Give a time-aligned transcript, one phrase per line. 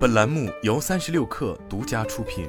[0.00, 2.48] 本栏目由三十六氪独家出品。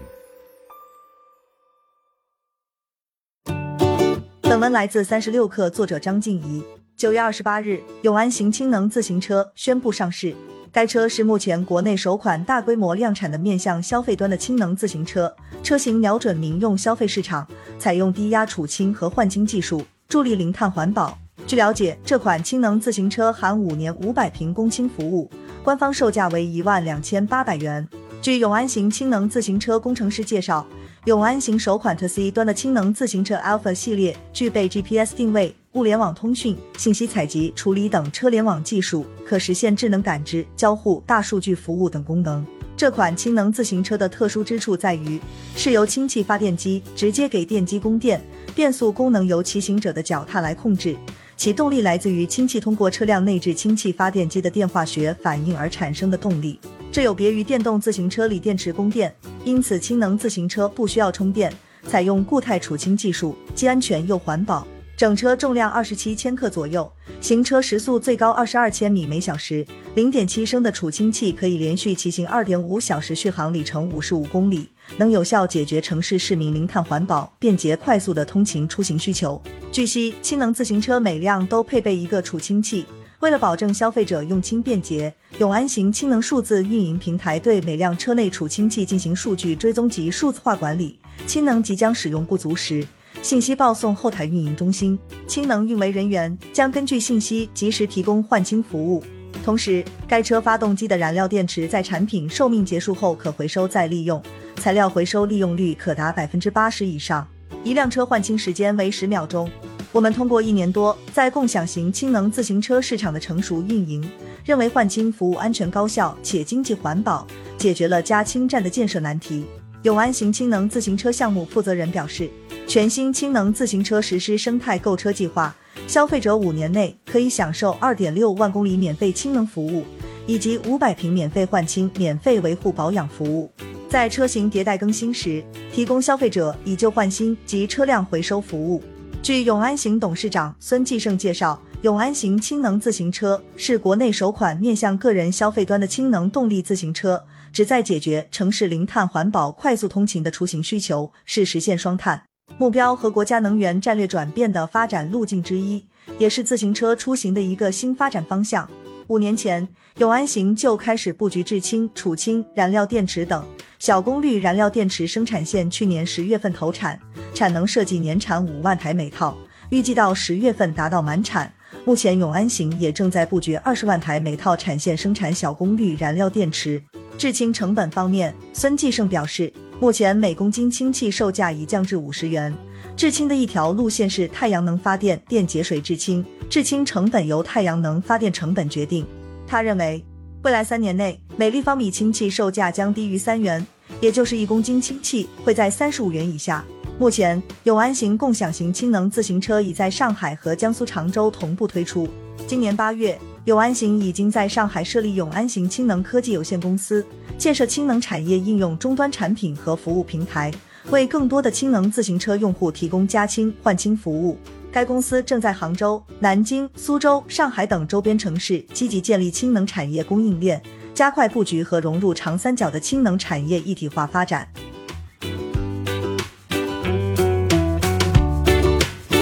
[4.39, 6.63] 本文来自三十六氪，作者张静怡。
[6.95, 10.33] 九月二十八日，永安行氢能自行车宣布上市。
[10.71, 17.45] 该车是目前国内首款大规模量产的面向消费端的氢能自行车，车型瞄准民用消费市场，
[17.77, 21.17] 采用低压储氢和换氢技术，助力零碳环保。
[21.45, 25.29] 据了解，这款氢能自行车含五年五百平供氢服务，
[25.63, 27.87] 官方售价为一万两千八百元。
[28.19, 30.65] 据永安行氢能自行车工程师介绍，
[31.05, 42.43] 永安行首款 TC 端的氢能自行车 Alpha 系列具备 GPS 定位、物联网通讯、信息采集处理等车联网技术，可实现智能感知、交互、大数据服务等功能。
[42.75, 45.21] 这款氢能自行车的特殊之处在于，
[45.55, 48.19] 是由氢气发电机直接给电机供电，
[48.55, 50.95] 变速功能由骑行者的脚踏来控制。
[51.41, 56.59] 其动力来自于氢气通过车辆内置氢气发电机的电化学反应而产生的动力，
[56.91, 59.11] 这有别于电动自行车锂电池供电，
[59.43, 61.51] 因此氢能自行车不需要充电，
[61.87, 64.67] 采用固态储氢技术，既安全又环保。
[65.01, 66.87] 整车重量二十七千克左右，
[67.19, 79.41] 行车时速最高二十二千米每小时，零点七升的储氢器可以连续骑行二点五小时，续航里程五十五公里，能有效解决城市市民零碳环保、便捷快速的通勤出行需求。
[79.71, 82.85] 据悉，氢能自行车每辆都配备一个储氢器，
[83.21, 90.99] 为了保证消费者用氢便捷，永安行氢能数字运营平台对每辆车内储氢器进行数据追踪及数字化管理。
[91.25, 92.85] 氢能即将使用不足时。
[93.21, 99.03] 信息报送后台运营中心，氢能运维人员将根据信息及时提供换氢服务。
[99.43, 104.21] 同时，该车发动机的燃料电池在产品寿命结束后可回收再利用，
[104.57, 107.25] 材料回收利用率可达百分之八十以上。
[107.63, 109.49] 一辆车换氢时间为十秒钟。
[109.91, 114.03] 我们通过一年多在共享型氢能自行车市场的成熟运营，
[114.43, 117.27] 认为换氢服务安全高效且经济环保，
[117.57, 119.45] 解决了加氢站的建设难题。
[119.83, 122.29] 永安行氢能自行车项目负责人表示。
[122.67, 125.53] 全新氢能自行车实施生态购车计划，
[125.87, 129.83] 消费者五年内可以享受二点六万公里免费氢能服务，
[130.25, 133.51] 以及五百平免费换氢、免费维护保养服务。
[133.89, 135.43] 在车型迭代更新时，
[135.73, 138.81] 提供消费者以旧换新及车辆回收服务。
[139.21, 147.21] 据永安行董事长孙继胜介绍，永安行氢能自行车是国内首款面向个人消费端的氢能动力自行车，
[147.53, 152.23] 旨在解决城市零碳环保、快速通勤的出行需求，是实现双碳。
[152.57, 155.85] 目标和国家能源战略转变的发展路径之一，
[156.17, 158.69] 也是自行车出行的一个新发展方向。
[159.07, 159.67] 五年前，
[159.97, 163.45] 永安行就开始布局制氢、储氢、燃料电池等
[163.79, 166.97] 小功率燃料电池生产线，去年十月份投产，
[167.33, 169.37] 产能设计年产五万台每套，
[169.69, 171.51] 预计到十月份达到满产。
[171.83, 176.81] 目前，永安行也正在布局二十万台每套产线生产小功率燃料电池。
[177.17, 179.51] 制氢成本方面，孙继胜表示。
[179.79, 182.53] 目前每公斤氢气售价已降至五十元。
[182.95, 189.03] 制氢的一条路线是太阳能发电，电解水制氢，制氢成本由太阳能发电成本决定。
[189.47, 190.05] 他认为，
[190.43, 193.65] 未来三年内每立方米氢气售价将低于三元，
[193.99, 196.63] 也就是一公斤氢气会在三十五元以下。
[196.99, 202.07] 目前，永安行共享型氢能自行车已在上海和江苏常州同步推出。
[202.45, 203.19] 今年八月。
[203.45, 207.03] 永安行已经在上海设立永安行氢能科技有限公司，
[207.39, 210.51] 建设氢能产业应用终端产品和服务平台，
[210.91, 214.37] 为更多的氢能自行车用户提供加氢换氢服务。
[214.71, 220.61] 该公司正在杭州、南京、苏州、上海等周边城市积极建立氢能产业供应链，
[220.93, 224.47] 加快布局和融入长三角的氢能产业一体化发展。